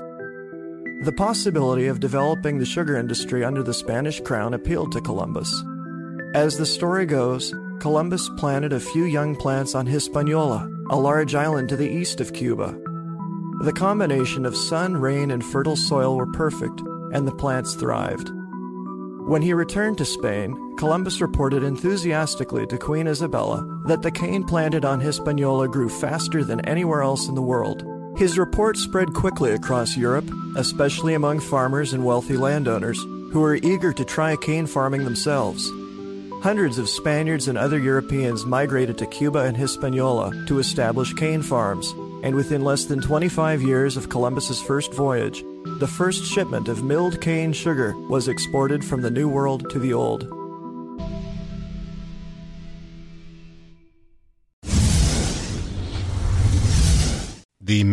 The 1.04 1.12
possibility 1.12 1.88
of 1.88 2.00
developing 2.00 2.56
the 2.56 2.64
sugar 2.64 2.96
industry 2.96 3.44
under 3.44 3.62
the 3.62 3.74
Spanish 3.74 4.22
crown 4.22 4.54
appealed 4.54 4.92
to 4.92 5.02
Columbus. 5.02 5.62
As 6.34 6.56
the 6.56 6.64
story 6.64 7.04
goes, 7.04 7.52
Columbus 7.78 8.30
planted 8.38 8.72
a 8.72 8.80
few 8.80 9.04
young 9.04 9.36
plants 9.36 9.74
on 9.74 9.84
Hispaniola, 9.84 10.66
a 10.88 10.96
large 10.96 11.34
island 11.34 11.68
to 11.68 11.76
the 11.76 11.90
east 11.90 12.22
of 12.22 12.32
Cuba. 12.32 12.74
The 13.60 13.74
combination 13.74 14.46
of 14.46 14.56
sun, 14.56 14.96
rain, 14.96 15.30
and 15.30 15.44
fertile 15.44 15.76
soil 15.76 16.16
were 16.16 16.32
perfect, 16.32 16.80
and 17.12 17.28
the 17.28 17.36
plants 17.36 17.74
thrived. 17.74 18.30
When 19.26 19.42
he 19.42 19.52
returned 19.52 19.98
to 19.98 20.06
Spain, 20.06 20.56
Columbus 20.78 21.20
reported 21.20 21.64
enthusiastically 21.64 22.66
to 22.68 22.78
Queen 22.78 23.08
Isabella 23.08 23.62
that 23.88 24.00
the 24.00 24.10
cane 24.10 24.44
planted 24.44 24.86
on 24.86 25.00
Hispaniola 25.00 25.68
grew 25.68 25.90
faster 25.90 26.42
than 26.42 26.60
anywhere 26.60 27.02
else 27.02 27.28
in 27.28 27.34
the 27.34 27.42
world. 27.42 27.84
His 28.16 28.38
report 28.38 28.76
spread 28.76 29.12
quickly 29.12 29.52
across 29.52 29.96
Europe, 29.96 30.30
especially 30.56 31.14
among 31.14 31.40
farmers 31.40 31.92
and 31.92 32.04
wealthy 32.04 32.36
landowners 32.36 33.02
who 33.32 33.40
were 33.40 33.56
eager 33.56 33.92
to 33.92 34.04
try 34.04 34.36
cane 34.36 34.66
farming 34.66 35.04
themselves. 35.04 35.68
Hundreds 36.40 36.78
of 36.78 36.88
Spaniards 36.88 37.48
and 37.48 37.58
other 37.58 37.78
Europeans 37.78 38.46
migrated 38.46 38.98
to 38.98 39.06
Cuba 39.06 39.40
and 39.40 39.56
Hispaniola 39.56 40.44
to 40.46 40.60
establish 40.60 41.12
cane 41.14 41.42
farms, 41.42 41.90
and 42.22 42.36
within 42.36 42.62
less 42.62 42.84
than 42.84 43.00
25 43.00 43.62
years 43.62 43.96
of 43.96 44.10
Columbus's 44.10 44.62
first 44.62 44.92
voyage, 44.92 45.42
the 45.80 45.88
first 45.88 46.24
shipment 46.24 46.68
of 46.68 46.84
milled 46.84 47.20
cane 47.20 47.52
sugar 47.52 47.96
was 48.08 48.28
exported 48.28 48.84
from 48.84 49.02
the 49.02 49.10
New 49.10 49.28
World 49.28 49.68
to 49.70 49.80
the 49.80 49.92
Old. 49.92 50.43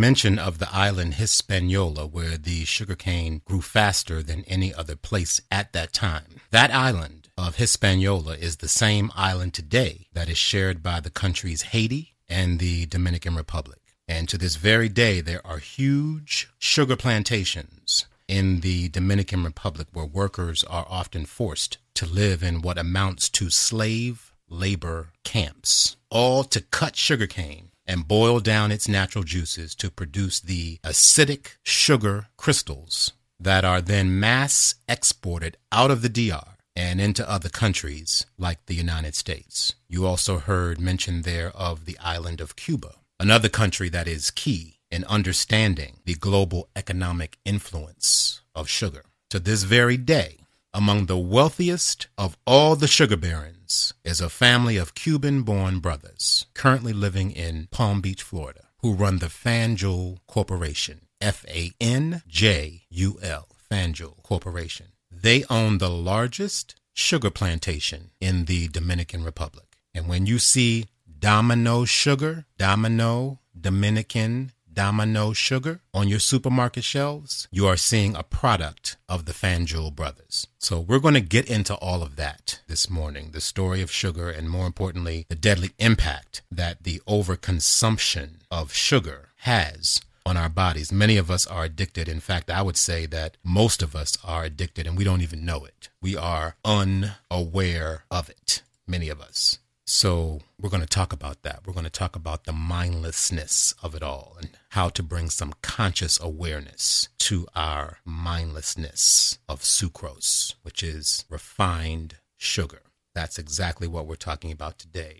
Mention 0.01 0.39
of 0.39 0.57
the 0.57 0.67
island 0.73 1.13
Hispaniola, 1.13 2.07
where 2.07 2.35
the 2.35 2.65
sugarcane 2.65 3.43
grew 3.45 3.61
faster 3.61 4.23
than 4.23 4.43
any 4.45 4.73
other 4.73 4.95
place 4.95 5.39
at 5.51 5.73
that 5.73 5.93
time. 5.93 6.41
That 6.49 6.73
island 6.73 7.29
of 7.37 7.57
Hispaniola 7.57 8.37
is 8.37 8.57
the 8.57 8.67
same 8.67 9.11
island 9.15 9.53
today 9.53 10.07
that 10.13 10.27
is 10.27 10.39
shared 10.39 10.81
by 10.81 11.01
the 11.01 11.11
countries 11.11 11.61
Haiti 11.61 12.15
and 12.27 12.57
the 12.57 12.87
Dominican 12.87 13.35
Republic. 13.35 13.77
And 14.07 14.27
to 14.29 14.39
this 14.39 14.55
very 14.55 14.89
day, 14.89 15.21
there 15.21 15.45
are 15.45 15.59
huge 15.59 16.49
sugar 16.57 16.95
plantations 16.95 18.07
in 18.27 18.61
the 18.61 18.89
Dominican 18.89 19.43
Republic 19.43 19.87
where 19.93 20.05
workers 20.05 20.63
are 20.63 20.87
often 20.89 21.27
forced 21.27 21.77
to 21.93 22.07
live 22.07 22.41
in 22.41 22.63
what 22.63 22.79
amounts 22.79 23.29
to 23.29 23.51
slave 23.51 24.33
labor 24.49 25.09
camps, 25.23 25.95
all 26.09 26.43
to 26.45 26.59
cut 26.59 26.95
sugarcane 26.95 27.70
and 27.91 28.07
boil 28.07 28.39
down 28.39 28.71
its 28.71 28.87
natural 28.87 29.23
juices 29.23 29.75
to 29.75 29.91
produce 29.91 30.39
the 30.39 30.79
acidic 30.83 31.57
sugar 31.61 32.27
crystals 32.37 33.11
that 33.39 33.65
are 33.65 33.81
then 33.81 34.19
mass 34.19 34.75
exported 34.87 35.57
out 35.71 35.91
of 35.91 36.01
the 36.01 36.09
DR 36.09 36.55
and 36.75 37.01
into 37.01 37.29
other 37.29 37.49
countries 37.49 38.25
like 38.37 38.65
the 38.65 38.75
United 38.75 39.13
States. 39.13 39.75
You 39.89 40.07
also 40.07 40.39
heard 40.39 40.79
mention 40.79 41.23
there 41.23 41.51
of 41.51 41.85
the 41.85 41.99
island 41.99 42.39
of 42.39 42.55
Cuba 42.55 42.95
Another 43.21 43.49
country 43.49 43.87
that 43.89 44.07
is 44.07 44.31
key 44.31 44.79
in 44.89 45.03
understanding 45.03 45.99
the 46.05 46.15
global 46.15 46.69
economic 46.75 47.37
influence 47.45 48.41
of 48.55 48.67
sugar. 48.67 49.03
To 49.29 49.39
this 49.39 49.61
very 49.61 49.95
day, 49.95 50.39
among 50.73 51.05
the 51.05 51.19
wealthiest 51.19 52.07
of 52.17 52.35
all 52.47 52.75
the 52.75 52.87
sugar 52.87 53.17
barons 53.17 53.60
is 54.03 54.21
a 54.21 54.29
family 54.29 54.77
of 54.77 54.95
Cuban 54.95 55.43
born 55.43 55.79
brothers 55.79 56.45
currently 56.53 56.93
living 56.93 57.31
in 57.31 57.67
Palm 57.71 58.01
Beach, 58.01 58.23
Florida, 58.23 58.67
who 58.81 58.93
run 58.93 59.19
the 59.19 59.27
Fanjul 59.27 60.19
Corporation. 60.27 61.01
F 61.21 61.45
A 61.47 61.71
N 61.79 62.23
J 62.27 62.81
U 62.89 63.19
L, 63.21 63.47
Fanjul 63.69 64.21
Corporation. 64.23 64.87
They 65.11 65.43
own 65.49 65.77
the 65.77 65.89
largest 65.89 66.75
sugar 66.93 67.29
plantation 67.29 68.11
in 68.19 68.45
the 68.45 68.67
Dominican 68.67 69.23
Republic. 69.23 69.77
And 69.93 70.07
when 70.07 70.25
you 70.25 70.39
see 70.39 70.87
Domino 71.19 71.85
sugar, 71.85 72.45
Domino, 72.57 73.39
Dominican, 73.59 74.51
Domino 74.73 75.33
sugar 75.33 75.81
on 75.93 76.07
your 76.07 76.19
supermarket 76.19 76.83
shelves, 76.83 77.47
you 77.51 77.67
are 77.67 77.77
seeing 77.77 78.15
a 78.15 78.23
product 78.23 78.97
of 79.09 79.25
the 79.25 79.33
Fanjul 79.33 79.93
brothers. 79.93 80.47
So 80.59 80.79
we're 80.79 80.99
going 80.99 81.13
to 81.15 81.21
get 81.21 81.49
into 81.49 81.75
all 81.75 82.01
of 82.01 82.15
that 82.15 82.61
this 82.67 82.89
morning, 82.89 83.31
the 83.31 83.41
story 83.41 83.81
of 83.81 83.91
sugar 83.91 84.29
and 84.29 84.49
more 84.49 84.65
importantly, 84.65 85.25
the 85.29 85.35
deadly 85.35 85.71
impact 85.79 86.41
that 86.51 86.83
the 86.83 87.01
overconsumption 87.07 88.41
of 88.49 88.73
sugar 88.73 89.29
has 89.37 90.01
on 90.25 90.37
our 90.37 90.49
bodies. 90.49 90.91
Many 90.91 91.17
of 91.17 91.31
us 91.31 91.47
are 91.47 91.63
addicted. 91.63 92.07
In 92.07 92.19
fact, 92.19 92.49
I 92.49 92.61
would 92.61 92.77
say 92.77 93.05
that 93.07 93.37
most 93.43 93.81
of 93.81 93.95
us 93.95 94.17
are 94.23 94.43
addicted 94.43 94.87
and 94.87 94.97
we 94.97 95.03
don't 95.03 95.21
even 95.21 95.45
know 95.45 95.65
it. 95.65 95.89
We 96.01 96.15
are 96.15 96.55
unaware 96.63 98.03
of 98.09 98.29
it, 98.29 98.61
many 98.87 99.09
of 99.09 99.19
us. 99.19 99.59
So, 99.93 100.39
we're 100.57 100.69
going 100.69 100.83
to 100.83 100.87
talk 100.87 101.11
about 101.11 101.41
that. 101.41 101.63
We're 101.65 101.73
going 101.73 101.83
to 101.83 101.89
talk 101.89 102.15
about 102.15 102.45
the 102.45 102.53
mindlessness 102.53 103.75
of 103.83 103.93
it 103.93 104.01
all 104.01 104.37
and 104.39 104.51
how 104.69 104.87
to 104.87 105.03
bring 105.03 105.29
some 105.29 105.51
conscious 105.61 106.17
awareness 106.17 107.09
to 107.19 107.45
our 107.57 107.97
mindlessness 108.05 109.39
of 109.49 109.63
sucrose, 109.63 110.55
which 110.61 110.81
is 110.81 111.25
refined 111.29 112.15
sugar. 112.37 112.83
That's 113.13 113.37
exactly 113.37 113.85
what 113.85 114.07
we're 114.07 114.15
talking 114.15 114.53
about 114.53 114.79
today. 114.79 115.17